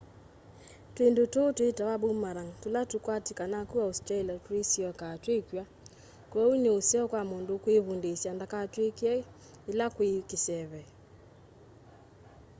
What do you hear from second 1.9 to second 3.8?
boomerang tula tukwatikanaa ku